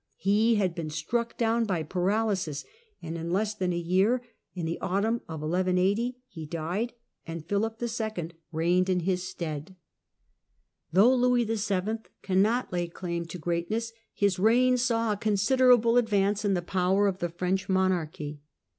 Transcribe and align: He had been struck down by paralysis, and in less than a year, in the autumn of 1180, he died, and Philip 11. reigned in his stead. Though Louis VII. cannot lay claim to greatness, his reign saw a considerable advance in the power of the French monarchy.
He 0.17 0.55
had 0.55 0.73
been 0.73 0.89
struck 0.89 1.37
down 1.37 1.65
by 1.65 1.83
paralysis, 1.83 2.65
and 3.03 3.15
in 3.15 3.29
less 3.29 3.53
than 3.53 3.71
a 3.71 3.77
year, 3.77 4.23
in 4.55 4.65
the 4.65 4.79
autumn 4.81 5.17
of 5.29 5.41
1180, 5.41 6.17
he 6.27 6.45
died, 6.47 6.93
and 7.27 7.45
Philip 7.45 7.79
11. 7.79 8.33
reigned 8.51 8.89
in 8.89 9.01
his 9.01 9.21
stead. 9.21 9.75
Though 10.91 11.13
Louis 11.13 11.43
VII. 11.45 11.99
cannot 12.23 12.73
lay 12.73 12.87
claim 12.87 13.25
to 13.27 13.37
greatness, 13.37 13.93
his 14.11 14.39
reign 14.39 14.75
saw 14.77 15.11
a 15.11 15.17
considerable 15.17 15.97
advance 15.99 16.43
in 16.43 16.55
the 16.55 16.63
power 16.63 17.05
of 17.05 17.19
the 17.19 17.29
French 17.29 17.69
monarchy. 17.69 18.41